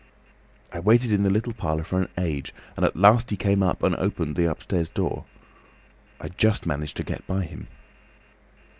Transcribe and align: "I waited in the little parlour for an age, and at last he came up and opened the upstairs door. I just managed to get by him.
"I 0.73 0.79
waited 0.79 1.11
in 1.13 1.21
the 1.21 1.29
little 1.29 1.53
parlour 1.53 1.83
for 1.83 2.01
an 2.01 2.09
age, 2.17 2.55
and 2.75 2.83
at 2.83 2.95
last 2.95 3.29
he 3.29 3.37
came 3.37 3.61
up 3.61 3.83
and 3.83 3.95
opened 3.97 4.35
the 4.35 4.49
upstairs 4.49 4.89
door. 4.89 5.25
I 6.19 6.29
just 6.29 6.65
managed 6.65 6.97
to 6.97 7.03
get 7.03 7.27
by 7.27 7.43
him. 7.43 7.67